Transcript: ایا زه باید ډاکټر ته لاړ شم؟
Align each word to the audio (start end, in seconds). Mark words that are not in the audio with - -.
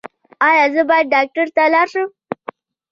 ایا 0.49 0.65
زه 0.73 0.81
باید 0.89 1.11
ډاکټر 1.15 1.47
ته 1.55 1.63
لاړ 1.73 1.87
شم؟ 1.93 2.09